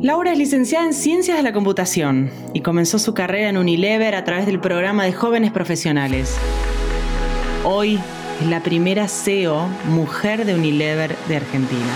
[0.00, 4.22] Laura es licenciada en Ciencias de la Computación y comenzó su carrera en Unilever a
[4.22, 6.36] través del programa de jóvenes profesionales.
[7.64, 7.98] Hoy
[8.40, 11.90] es la primera CEO mujer de Unilever de Argentina.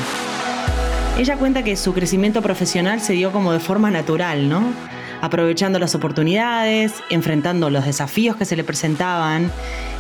[1.17, 4.64] Ella cuenta que su crecimiento profesional se dio como de forma natural, ¿no?
[5.21, 9.48] Aprovechando las oportunidades, enfrentando los desafíos que se le presentaban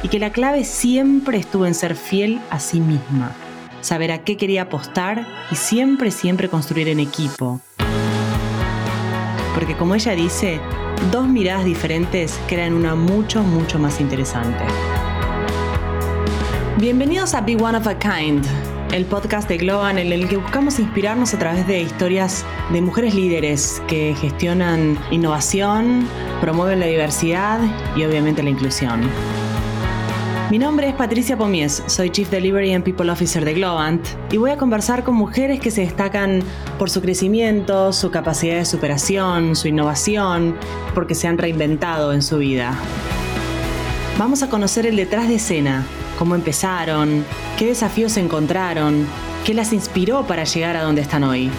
[0.02, 3.30] y que la clave siempre estuvo en ser fiel a sí misma,
[3.80, 7.60] saber a qué quería apostar y siempre, siempre construir en equipo.
[9.54, 10.60] Porque como ella dice,
[11.10, 14.64] dos miradas diferentes crean una mucho, mucho más interesante.
[16.78, 18.44] Bienvenidos a Be One of a Kind,
[18.92, 23.14] el podcast de Globan en el que buscamos inspirarnos a través de historias de mujeres
[23.14, 26.08] líderes que gestionan innovación,
[26.40, 27.60] promueven la diversidad
[27.94, 29.02] y obviamente la inclusión.
[30.52, 34.50] Mi nombre es Patricia Pomies, soy Chief Delivery and People Officer de Globant y voy
[34.50, 36.40] a conversar con mujeres que se destacan
[36.78, 40.54] por su crecimiento, su capacidad de superación, su innovación,
[40.94, 42.74] porque se han reinventado en su vida.
[44.18, 45.86] Vamos a conocer el detrás de escena
[46.18, 47.24] cómo empezaron,
[47.58, 49.06] qué desafíos encontraron,
[49.46, 51.50] qué las inspiró para llegar a donde están hoy.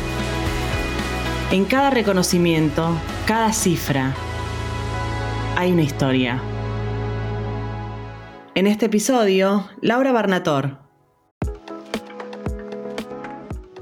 [1.50, 4.14] En cada reconocimiento, cada cifra,
[5.56, 6.53] hay una historia.
[8.56, 10.78] En este episodio, Laura Barnator,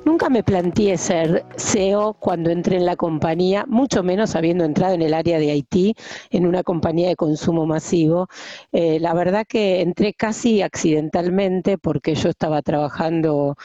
[0.06, 5.02] Nunca me planteé ser CEO cuando entré en la compañía, mucho menos habiendo entrado en
[5.02, 5.96] el área de Haití,
[6.30, 8.28] en una compañía de consumo masivo.
[8.72, 13.56] Eh, la verdad que entré casi accidentalmente porque yo estaba trabajando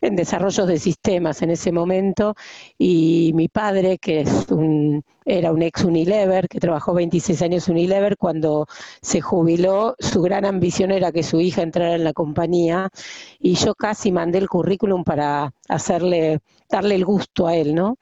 [0.00, 2.34] en desarrollos de sistemas en ese momento
[2.78, 8.16] y mi padre, que es un era un ex Unilever, que trabajó 26 años Unilever,
[8.16, 8.66] cuando
[9.02, 12.88] se jubiló, su gran ambición era que su hija entrara en la compañía
[13.40, 17.96] y yo casi mandé el currículum para hacerle darle el gusto a él, ¿no?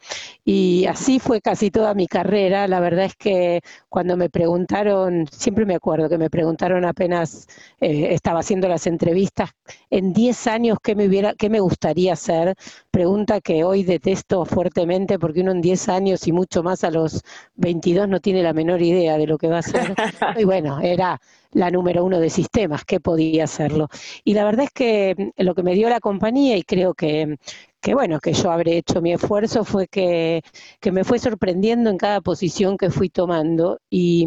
[0.44, 2.68] Y así fue casi toda mi carrera.
[2.68, 7.46] La verdad es que cuando me preguntaron, siempre me acuerdo que me preguntaron apenas
[7.80, 9.50] eh, estaba haciendo las entrevistas,
[9.90, 12.54] en 10 años qué me hubiera, qué me gustaría hacer.
[12.90, 17.22] Pregunta que hoy detesto fuertemente porque uno en 10 años y mucho más a los
[17.56, 19.94] 22 no tiene la menor idea de lo que va a hacer.
[20.38, 21.20] y bueno, era
[21.54, 23.88] la número uno de sistemas, qué podía hacerlo.
[24.24, 27.36] Y la verdad es que lo que me dio la compañía, y creo que,
[27.84, 30.42] que bueno, que yo habré hecho mi esfuerzo fue que,
[30.90, 34.26] me fue sorprendiendo en cada posición que fui tomando y,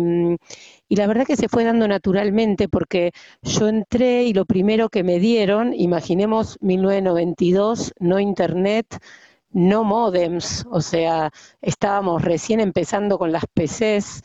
[0.88, 5.04] y, la verdad que se fue dando naturalmente porque yo entré y lo primero que
[5.04, 8.86] me dieron, imaginemos 1992, no internet,
[9.50, 11.32] no modems, o sea,
[11.62, 14.22] estábamos recién empezando con las PCs.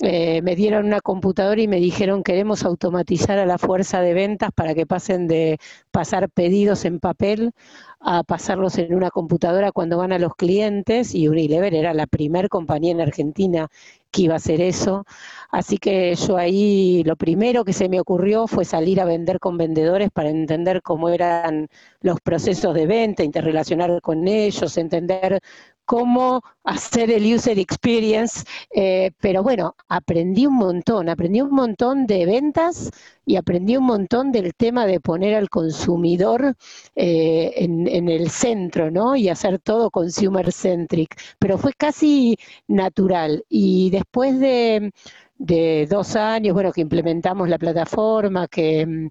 [0.00, 4.50] Eh, me dieron una computadora y me dijeron queremos automatizar a la fuerza de ventas
[4.54, 5.58] para que pasen de
[5.90, 7.52] pasar pedidos en papel
[8.00, 12.50] a pasarlos en una computadora cuando van a los clientes y Unilever era la primer
[12.50, 13.68] compañía en Argentina
[14.10, 15.06] que iba a hacer eso.
[15.50, 19.56] Así que yo ahí lo primero que se me ocurrió fue salir a vender con
[19.56, 21.68] vendedores para entender cómo eran
[22.00, 25.40] los procesos de venta, interrelacionar con ellos, entender
[25.86, 32.26] cómo hacer el user experience, eh, pero bueno, aprendí un montón, aprendí un montón de
[32.26, 32.90] ventas
[33.24, 36.56] y aprendí un montón del tema de poner al consumidor
[36.96, 39.16] eh, en, en, el centro, ¿no?
[39.16, 42.36] Y hacer todo consumer centric, pero fue casi
[42.68, 43.44] natural.
[43.48, 44.92] Y después de
[45.38, 49.08] de dos años, bueno, que implementamos la plataforma, que, mm,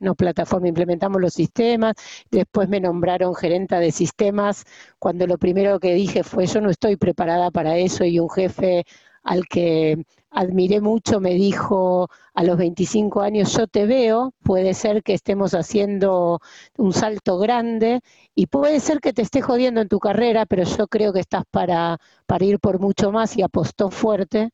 [0.00, 1.94] no plataforma, implementamos los sistemas,
[2.30, 4.64] después me nombraron gerenta de sistemas,
[4.98, 8.84] cuando lo primero que dije fue, yo no estoy preparada para eso y un jefe
[9.26, 15.02] al que admiré mucho me dijo a los 25 años, yo te veo, puede ser
[15.02, 16.40] que estemos haciendo
[16.76, 18.00] un salto grande
[18.34, 21.44] y puede ser que te esté jodiendo en tu carrera, pero yo creo que estás
[21.50, 24.50] para, para ir por mucho más y apostó fuerte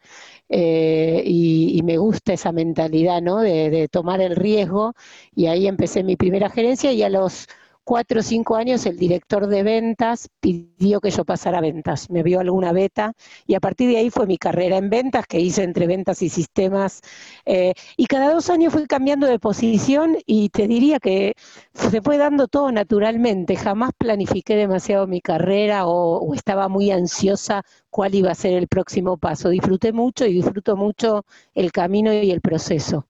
[0.48, 3.38] eh, y, me gusta esa mentalidad, ¿no?
[3.40, 4.94] De, de tomar el riesgo
[5.34, 7.48] y ahí empecé mi primera gerencia y a los
[7.84, 12.22] cuatro o cinco años el director de ventas pidió que yo pasara a ventas, me
[12.22, 13.12] vio alguna beta
[13.46, 16.28] y a partir de ahí fue mi carrera en ventas que hice entre ventas y
[16.28, 17.00] sistemas
[17.44, 21.34] eh, y cada dos años fui cambiando de posición y te diría que
[21.74, 28.14] se fue dando todo naturalmente, jamás planifiqué demasiado mi carrera o estaba muy ansiosa cuál
[28.14, 31.24] iba a ser el próximo paso, disfruté mucho y disfruto mucho
[31.54, 33.06] el camino y el proceso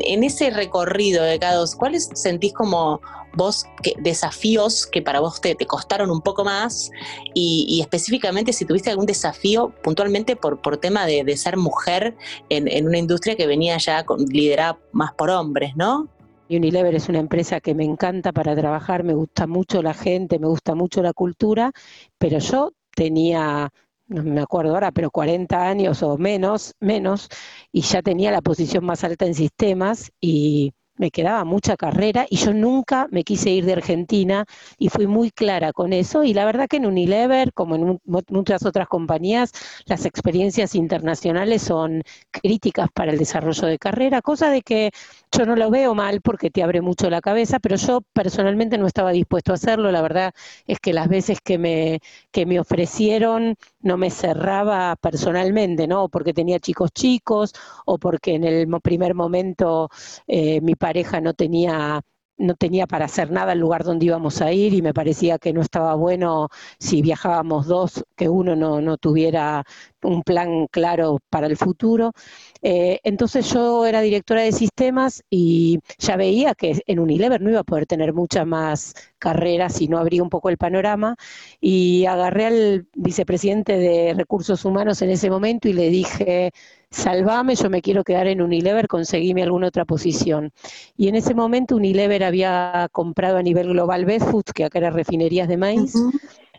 [0.00, 3.00] en ese recorrido de cada dos, ¿cuáles sentís como
[3.34, 3.66] vos
[3.98, 6.90] desafíos que para vos te, costaron un poco más?
[7.34, 12.16] Y, específicamente si tuviste algún desafío puntualmente por, por tema de, ser mujer
[12.48, 16.08] en, una industria que venía ya liderada más por hombres, ¿no?
[16.48, 20.46] Unilever es una empresa que me encanta para trabajar, me gusta mucho la gente, me
[20.46, 21.72] gusta mucho la cultura,
[22.18, 23.70] pero yo tenía
[24.06, 27.28] no me acuerdo ahora, pero 40 años o menos, menos,
[27.72, 32.36] y ya tenía la posición más alta en sistemas y me quedaba mucha carrera y
[32.36, 34.44] yo nunca me quise ir de Argentina
[34.78, 38.64] y fui muy clara con eso y la verdad que en Unilever, como en muchas
[38.64, 39.52] otras compañías,
[39.86, 44.90] las experiencias internacionales son críticas para el desarrollo de carrera, cosa de que
[45.36, 48.86] yo no lo veo mal porque te abre mucho la cabeza, pero yo personalmente no
[48.86, 50.32] estaba dispuesto a hacerlo, la verdad
[50.66, 52.00] es que las veces que me,
[52.30, 56.08] que me ofrecieron no me cerraba personalmente, ¿no?
[56.08, 57.52] Porque tenía chicos chicos
[57.84, 59.88] o porque en el primer momento
[60.26, 62.02] eh, mi pareja no tenía
[62.36, 65.52] no tenía para hacer nada el lugar donde íbamos a ir y me parecía que
[65.52, 66.48] no estaba bueno
[66.78, 69.64] si viajábamos dos, que uno no, no tuviera
[70.02, 72.12] un plan claro para el futuro.
[72.60, 77.60] Eh, entonces yo era directora de sistemas y ya veía que en Unilever no iba
[77.60, 81.16] a poder tener muchas más carreras si no abría un poco el panorama
[81.60, 86.52] y agarré al vicepresidente de recursos humanos en ese momento y le dije,
[86.94, 90.52] salvame, yo me quiero quedar en Unilever, conseguime alguna otra posición.
[90.96, 95.48] Y en ese momento Unilever había comprado a nivel global Bedfoods, que acá era refinerías
[95.48, 95.94] de maíz.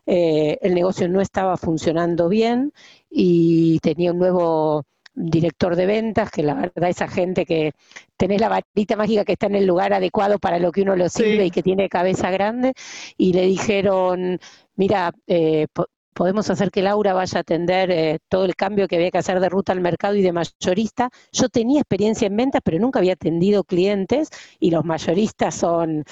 [0.06, 2.72] Eh, el negocio no estaba funcionando bien
[3.10, 4.86] y tenía un nuevo
[5.16, 7.72] director de ventas, que la verdad esa gente que
[8.18, 11.10] tenés la varita mágica que está en el lugar adecuado para lo que uno lo
[11.10, 12.74] sirve y que tiene cabeza grande,
[13.18, 14.40] y le dijeron,
[14.76, 15.68] mira, eh,
[16.16, 19.40] podemos hacer que Laura vaya a atender eh, todo el cambio que había que hacer
[19.40, 21.10] de ruta al mercado y de mayorista.
[21.32, 24.30] Yo tenía experiencia en ventas, pero nunca había atendido clientes
[24.60, 26.06] y los mayoristas son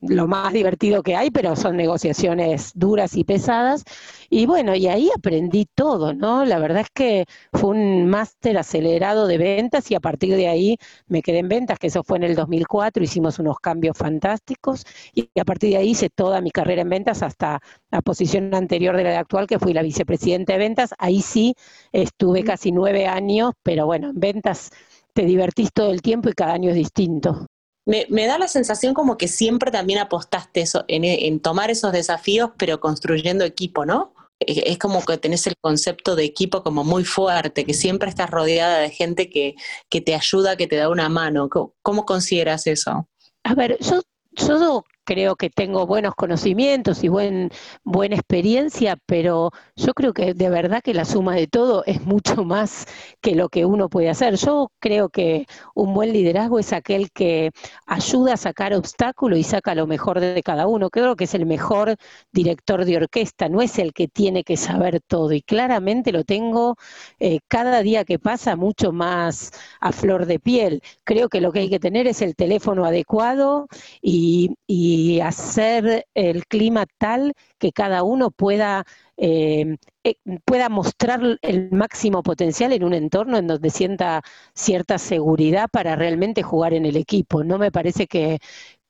[0.00, 3.84] lo más divertido que hay, pero son negociaciones duras y pesadas.
[4.30, 6.44] Y bueno, y ahí aprendí todo, ¿no?
[6.44, 10.76] La verdad es que fue un máster acelerado de ventas y a partir de ahí
[11.06, 15.30] me quedé en ventas, que eso fue en el 2004, hicimos unos cambios fantásticos y
[15.38, 17.60] a partir de ahí hice toda mi carrera en ventas hasta
[17.90, 20.94] la posición anterior de la actual, que fui la vicepresidenta de ventas.
[20.98, 21.54] Ahí sí
[21.92, 24.70] estuve casi nueve años, pero bueno, en ventas
[25.14, 27.46] te divertís todo el tiempo y cada año es distinto
[27.86, 32.80] me, da la sensación como que siempre también apostaste eso, en, tomar esos desafíos, pero
[32.80, 34.14] construyendo equipo, ¿no?
[34.40, 38.78] Es como que tenés el concepto de equipo como muy fuerte, que siempre estás rodeada
[38.78, 39.54] de gente que,
[39.88, 41.48] que te ayuda, que te da una mano.
[41.48, 43.08] ¿Cómo, consideras eso?
[43.44, 44.02] A ver, yo,
[44.32, 47.50] yo creo que tengo buenos conocimientos y buen,
[47.84, 52.44] buena experiencia, pero yo creo que de verdad que la suma de todo es mucho
[52.44, 52.86] más
[53.20, 54.36] que lo que uno puede hacer.
[54.36, 57.50] Yo creo que un buen liderazgo es aquel que
[57.86, 60.90] ayuda a sacar obstáculos y saca lo mejor de cada uno.
[60.90, 61.96] Creo que es el mejor
[62.32, 65.32] director de orquesta, no es el que tiene que saber todo.
[65.32, 66.76] Y claramente lo tengo
[67.18, 70.82] eh, cada día que pasa mucho más a flor de piel.
[71.04, 73.68] Creo que lo que hay que tener es el teléfono adecuado
[74.02, 78.84] y y hacer el clima tal que cada uno pueda,
[79.16, 80.14] eh, eh,
[80.44, 84.22] pueda mostrar el máximo potencial en un entorno en donde sienta
[84.54, 87.44] cierta seguridad para realmente jugar en el equipo.
[87.44, 88.38] No me parece que,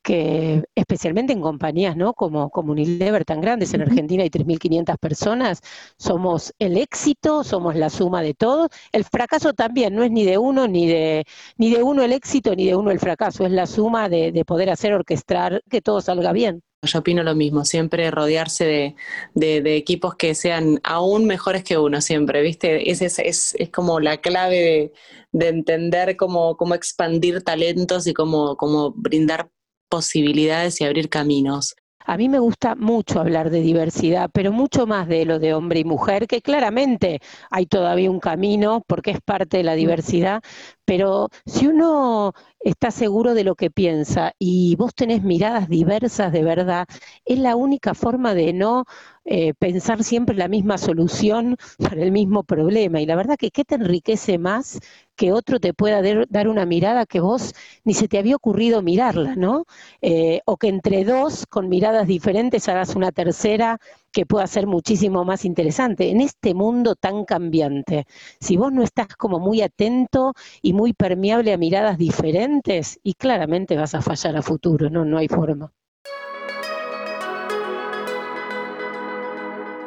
[0.04, 2.12] que especialmente en compañías ¿no?
[2.12, 5.60] como, como Unilever tan grandes, en Argentina hay 3.500 personas,
[5.96, 8.68] somos el éxito, somos la suma de todo.
[8.92, 11.24] El fracaso también no es ni de uno, ni de,
[11.56, 14.68] ni de uno el éxito, ni de uno el fracaso, es la suma de, poder
[14.68, 16.62] hacer orquestar que todo salga bien.
[16.82, 18.94] Yo opino lo mismo, siempre rodearse
[19.34, 22.90] de, equipos que sean aún mejores que uno, siempre, ¿viste?
[22.90, 24.92] Es, es, es, es como la clave
[25.32, 29.48] de, entender cómo, cómo expandir talentos y cómo, cómo brindar
[29.94, 31.76] posibilidades y abrir caminos.
[32.04, 35.78] A mí me gusta mucho hablar de diversidad, pero mucho más de lo de hombre
[35.80, 39.76] y mujer, que claramente hay todavía un camino porque es parte de la mm.
[39.76, 40.42] diversidad,
[40.84, 46.42] pero si uno está seguro de lo que piensa y vos tenés miradas diversas de
[46.42, 46.86] verdad,
[47.24, 48.84] es la única forma de no
[49.26, 53.00] eh, pensar siempre la misma solución para el mismo problema.
[53.00, 54.80] Y la verdad que qué te enriquece más
[55.16, 59.34] que otro te pueda dar una mirada que vos ni se te había ocurrido mirarla,
[59.36, 59.64] ¿no?
[60.02, 63.78] Eh, o que entre dos, con miradas diferentes, hagas una tercera
[64.12, 66.10] que pueda ser muchísimo más interesante.
[66.10, 68.06] En este mundo tan cambiante,
[68.40, 73.76] si vos no estás como muy atento y muy permeable a miradas diferentes, y claramente
[73.76, 75.04] vas a fallar a futuro, ¿no?
[75.04, 75.72] No hay forma.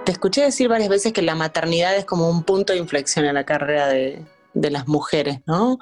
[0.05, 3.35] Te escuché decir varias veces que la maternidad es como un punto de inflexión en
[3.35, 5.77] la carrera de, de las mujeres, ¿no?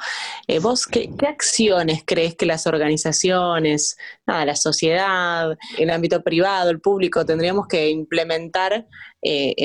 [0.47, 6.81] Eh, ¿Vos qué, acciones crees que las organizaciones, nada, la sociedad, el ámbito privado, el
[6.81, 8.87] público, tendríamos que implementar
[9.21, 9.55] eh,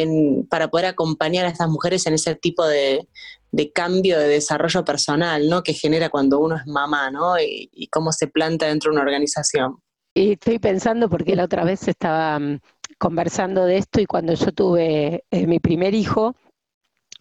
[0.49, 3.09] para poder acompañar a estas mujeres en ese tipo de,
[3.73, 5.63] cambio, de desarrollo personal, ¿no?
[5.63, 7.39] Que genera cuando uno es mamá, ¿no?
[7.39, 9.79] Y, cómo se planta dentro de una organización.
[10.15, 12.61] Y estoy pensando porque la otra vez estaba mm,
[12.99, 16.35] conversando de esto y cuando yo tuve eh, mi primer hijo,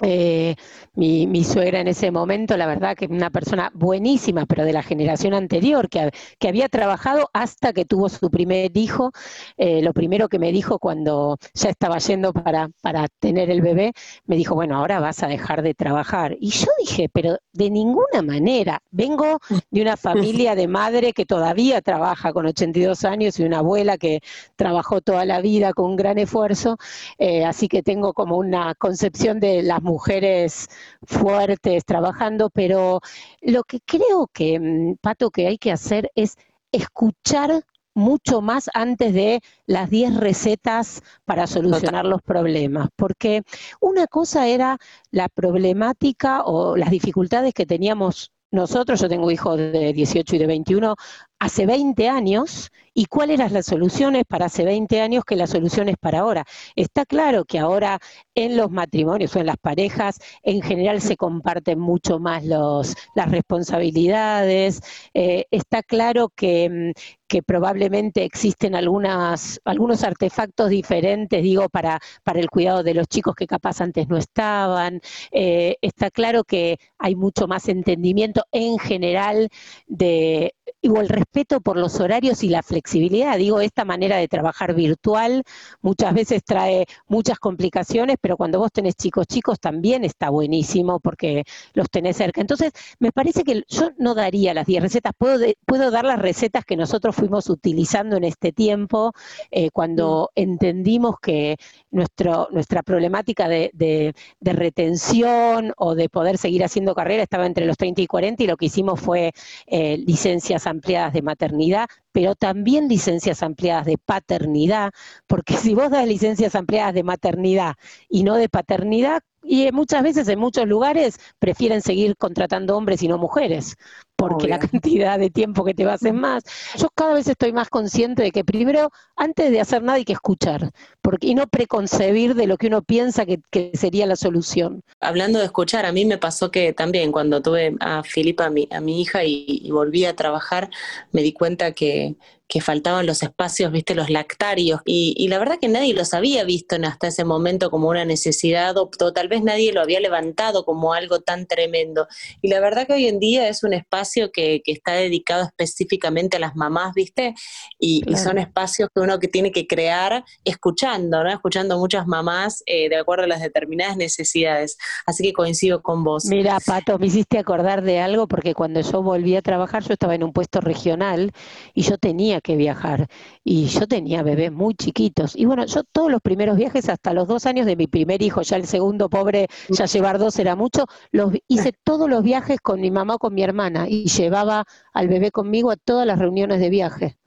[0.01, 0.55] eh,
[0.95, 5.33] mi, suegra en ese momento, la verdad que una persona buenísima, pero de la generación
[5.33, 9.11] anterior, que, que había trabajado hasta que tuvo su primer hijo.
[9.57, 13.93] Eh, lo primero que me dijo cuando ya estaba yendo para, para tener el bebé,
[14.25, 16.35] me dijo, bueno, ahora vas a dejar de trabajar.
[16.39, 18.81] Y yo dije, pero de ninguna manera.
[18.91, 19.39] Vengo
[19.69, 24.21] de una familia de madre que todavía trabaja con 82 años y una abuela que
[24.55, 26.77] trabajó toda la vida con un gran esfuerzo,
[27.17, 30.69] eh, así que tengo como una concepción de las mujeres
[31.03, 33.01] fuertes trabajando, pero
[33.41, 36.35] lo que creo que, mm, Pato, que hay que hacer es
[36.71, 37.63] escuchar
[37.95, 43.41] mucho más antes de las 10 recetas para solucionar los problemas, porque
[43.81, 44.77] una cosa era
[45.11, 50.47] la problemática o las dificultades que teníamos nosotros, yo tengo hijos de 18 y de
[50.47, 50.95] 21,
[51.39, 55.95] hace 20 años y cuáles eran las soluciones para hace 20 años que las soluciones
[55.99, 56.43] para ahora.
[56.75, 57.99] Está claro que ahora
[58.35, 62.95] en los matrimonios o en las parejas en general se comparten mucho más las
[63.31, 64.81] responsabilidades.
[65.13, 66.99] Eh, está claro que, mm,
[67.45, 73.81] probablemente existen algunos artefactos diferentes, digo, para, para el cuidado de los chicos que capaz
[73.81, 74.99] antes no estaban.
[75.31, 79.49] Eh, está claro que hay mucho más entendimiento en general
[79.85, 83.37] de o el respeto por los horarios y la flexibilidad.
[83.37, 85.43] Digo, esta manera de trabajar virtual
[85.81, 91.43] muchas veces trae muchas complicaciones, pero cuando vos tenés chicos chicos también está buenísimo porque
[91.73, 92.41] los tenés cerca.
[92.41, 96.65] Entonces, me parece que yo no daría las 10 recetas, puedo, puedo dar las recetas
[96.65, 99.13] que nosotros fuimos utilizando en este tiempo,
[99.51, 101.57] eh, cuando entendimos que
[101.91, 107.65] nuestro, nuestra problemática de, de, de retención o de poder seguir haciendo carrera estaba entre
[107.65, 109.31] los 30 y 40 y lo que hicimos fue
[109.67, 114.91] eh, licencias ampliadas de maternidad, pero también licencias ampliadas de paternidad,
[115.27, 117.75] porque si vos das licencias ampliadas de maternidad
[118.09, 123.07] y no de paternidad, y muchas veces en muchos lugares prefieren seguir contratando hombres y
[123.07, 123.77] no mujeres,
[124.15, 126.43] porque la cantidad de tiempo que te va a hacer más.
[126.77, 130.13] Yo cada vez estoy más consciente de que primero, antes de hacer nada, hay que
[130.13, 133.39] escuchar, porque, y no preconcebir de lo que uno piensa que,
[133.73, 134.83] sería la solución.
[134.99, 138.67] Hablando de escuchar, a mí me pasó que también cuando tuve a Filipa, a mi,
[138.71, 140.69] a mi hija, y volví a trabajar,
[141.11, 142.15] me di cuenta que Okay.
[142.49, 146.75] Que faltaban los espacios, viste, los lactarios, y, la verdad que nadie los había visto
[146.83, 151.19] hasta ese momento como una necesidad, o, tal vez nadie lo había levantado como algo
[151.19, 152.07] tan tremendo.
[152.41, 156.39] Y la verdad que hoy en día es un espacio que, está dedicado específicamente a
[156.39, 157.35] las mamás, viste,
[157.77, 161.29] y, son espacios que uno que tiene que crear escuchando, ¿no?
[161.29, 164.77] Escuchando muchas mamás eh, de acuerdo a las determinadas necesidades.
[165.05, 166.25] Así que coincido con vos.
[166.25, 170.15] Mira, Pato, me hiciste acordar de algo porque cuando yo volví a trabajar, yo estaba
[170.15, 171.31] en un puesto regional
[171.75, 173.07] y yo tenía que viajar
[173.43, 175.35] y yo tenía bebés muy chiquitos.
[175.35, 178.41] Y bueno, yo todos los primeros viajes, hasta los dos años de mi primer hijo,
[178.41, 182.81] ya el segundo pobre, ya llevar dos era mucho, los hice todos los viajes con
[182.81, 186.59] mi mamá o con mi hermana y llevaba al bebé conmigo a todas las reuniones
[186.59, 187.17] de viaje.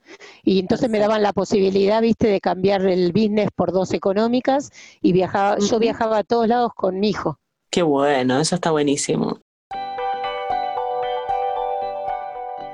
[0.43, 5.13] Y entonces me daban la posibilidad, viste, de cambiar el business por dos económicas y
[5.13, 7.39] viajaba, yo viajaba a todos lados con mi hijo.
[7.71, 9.42] Qué bueno, eso está buenísimo.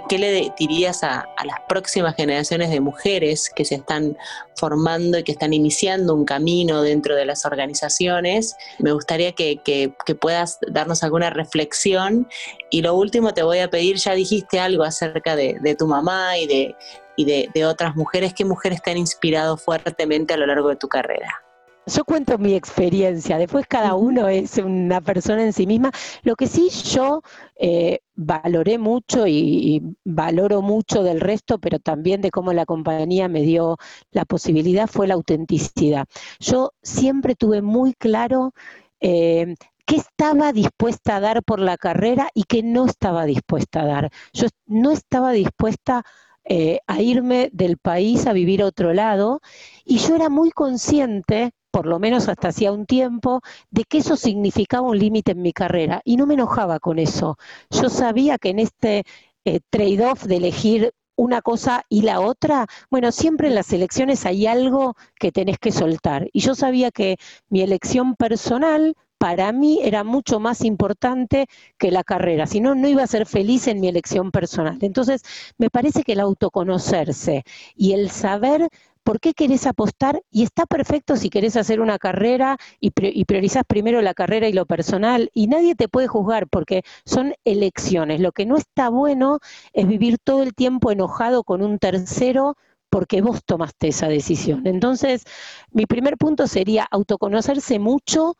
[0.09, 4.17] ¿Qué le dirías a, las próximas generaciones de mujeres que se están
[4.57, 8.57] formando y que están iniciando un camino dentro de las organizaciones?
[8.79, 12.27] Me gustaría que, puedas darnos alguna reflexión.
[12.71, 16.47] Y lo último te voy a pedir, ya dijiste algo acerca de, tu mamá y
[16.47, 18.33] de, de, otras mujeres.
[18.33, 21.48] ¿Qué mujeres te han inspirado fuertemente a lo largo de tu carrera?
[21.89, 25.91] Yo cuento mi experiencia, después cada uno es una persona en sí misma.
[26.23, 27.23] Lo que sí yo
[27.57, 33.41] eh, valoré mucho y, valoro mucho del resto, pero también de cómo la compañía me
[33.43, 33.79] dio
[34.11, 36.07] la posibilidad fue la autenticidad.
[36.41, 38.53] Yo siempre tuve muy claro
[39.01, 39.55] eh,
[39.87, 44.11] qué estaba dispuesta a dar por la carrera y qué no estaba dispuesta a dar.
[44.35, 46.05] Yo no estaba dispuesta
[46.45, 49.41] eh, a irme del país a vivir a otro lado
[49.85, 54.17] y yo era muy consciente por lo menos hasta hacía un tiempo, de que eso
[54.17, 57.39] significaba un límite en mi carrera y no me enojaba con eso.
[57.71, 59.05] Yo sabía que en este
[59.45, 64.49] eh, trade-off de elegir una cosa y la otra, bueno, siempre en las elecciones hay
[64.49, 66.29] algo que tenés que soltar.
[66.33, 67.17] Y yo sabía que
[67.49, 71.47] mi elección personal para mí era mucho más importante
[71.79, 74.79] que la carrera, si no, no iba a ser feliz en mi elección personal.
[74.81, 75.23] Entonces,
[75.59, 77.45] me parece que el autoconocerse
[77.77, 78.69] y el saber
[79.09, 84.03] por qué querés apostar y está perfecto si querés hacer una carrera y, priorizás primero
[84.03, 88.21] la carrera y lo personal y nadie te puede juzgar porque son elecciones.
[88.21, 89.39] Lo que no está bueno
[89.73, 92.59] es vivir todo el tiempo enojado con un tercero
[92.91, 94.67] porque vos tomaste esa decisión.
[94.67, 95.25] Entonces,
[95.71, 98.37] mi primer punto sería autoconocerse mucho,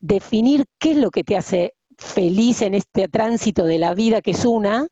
[0.00, 4.32] definir qué es lo que te hace feliz en este tránsito de la vida que
[4.32, 4.88] es una,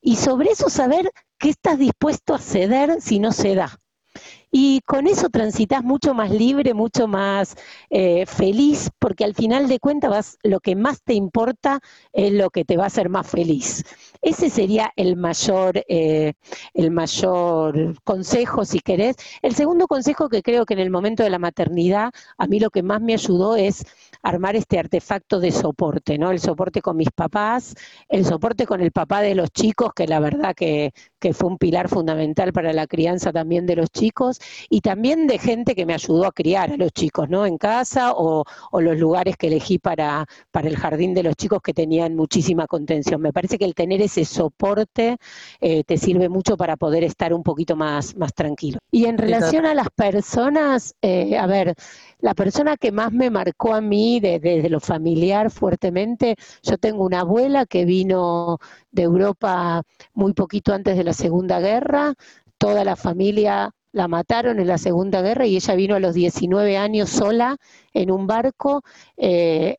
[0.00, 3.80] y sobre eso saber qué estás dispuesto a ceder si no se da.
[4.52, 7.56] Y con eso transitas mucho más libre, mucho más
[7.88, 11.80] eh, feliz, porque al final de cuentas lo que más te importa
[12.12, 13.84] es lo que te va a hacer más feliz.
[14.22, 16.34] Ese sería el mayor, eh,
[16.74, 19.16] el mayor consejo, si querés.
[19.40, 22.70] El segundo consejo que creo que en el momento de la maternidad, a mí lo
[22.70, 23.84] que más me ayudó es
[24.22, 26.30] armar este artefacto de soporte, ¿no?
[26.30, 27.74] El soporte con mis papás,
[28.08, 30.92] el soporte con el papá de los chicos, que la verdad que,
[31.32, 35.74] fue un pilar fundamental para la crianza también de los chicos, y también de gente
[35.74, 37.46] que me ayudó a criar a los chicos, ¿no?
[37.46, 38.44] En casa o,
[38.80, 43.20] los lugares que elegí para, para el jardín de los chicos que tenían muchísima contención.
[43.20, 45.16] Me parece que el tener soporte
[45.60, 48.78] eh, te sirve mucho para poder estar un poquito más, más tranquilo.
[48.90, 51.74] Y en relación a las personas, eh, a ver,
[52.18, 57.20] la persona que más me marcó a mí desde lo familiar fuertemente, yo tengo una
[57.20, 58.58] abuela que vino
[58.90, 62.14] de Europa muy poquito antes de la Segunda Guerra,
[62.58, 66.76] toda la familia la mataron en la Segunda Guerra y ella vino a los 19
[66.76, 67.56] años sola
[67.92, 68.82] en un barco.
[69.16, 69.78] Eh,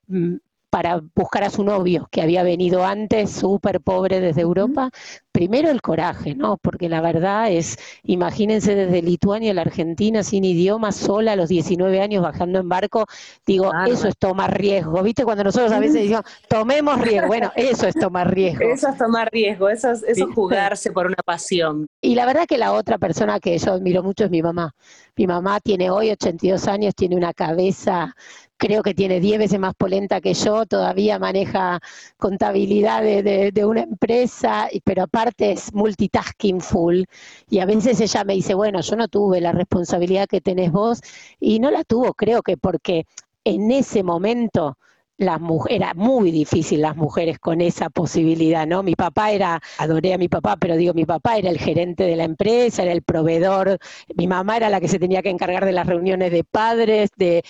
[0.71, 4.89] para buscar a su novio, que había venido antes, súper pobre desde Europa.
[5.31, 6.57] Primero el coraje, ¿no?
[6.57, 11.49] Porque la verdad es, imagínense desde Lituania a la Argentina, sin idioma, sola a los
[11.49, 13.05] 19 años bajando en barco.
[13.45, 15.01] Digo, eso es tomar riesgo.
[15.03, 15.23] ¿Viste?
[15.23, 17.27] Cuando nosotros a veces decimos, tomemos riesgo.
[17.27, 18.63] Bueno, eso es tomar riesgo.
[18.63, 21.87] Eso es tomar riesgo, eso es, eso es jugarse por una pasión.
[22.01, 24.73] Y la verdad que la otra persona que yo admiro mucho es mi mamá.
[25.15, 28.15] Mi mamá tiene hoy 82 años, tiene una cabeza
[28.61, 31.79] creo que tiene 10 veces más polenta que yo, todavía maneja
[32.17, 37.03] contabilidad de, una empresa, pero aparte es multitasking full.
[37.49, 41.01] Y a veces ella me dice, bueno, yo no tuve la responsabilidad que tenés vos,
[41.39, 43.05] y no la tuvo, creo que porque
[43.43, 44.77] en ese momento
[45.21, 48.83] las era muy difícil las mujeres con esa posibilidad, ¿no?
[48.83, 52.15] Mi papá era, adoré a mi papá, pero digo, mi papá era el gerente de
[52.15, 53.77] la empresa, era el proveedor,
[54.15, 57.43] mi mamá era la que se tenía que encargar de las reuniones de padres, de,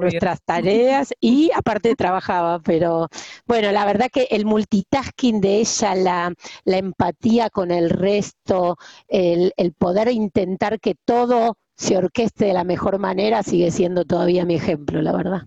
[0.00, 3.08] nuestras tareas y aparte trabajaba, pero
[3.46, 8.76] bueno, la verdad que el multitasking de ella, la, la empatía con el resto,
[9.08, 14.44] el, el poder intentar que todo se orqueste de la mejor manera sigue siendo todavía
[14.44, 15.46] mi ejemplo, la verdad.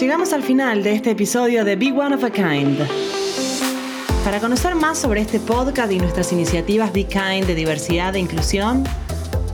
[0.00, 2.78] Llegamos al final de este episodio de Be One of a Kind.
[4.24, 8.82] Para conocer más sobre este podcast y nuestras iniciativas Be Kind de diversidad e inclusión,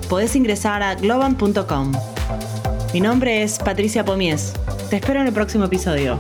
[0.09, 1.93] podés ingresar a globan.com.
[2.95, 4.55] Mi nombre es Patricia Pomies.
[4.89, 6.19] Te espero en el próximo episodio.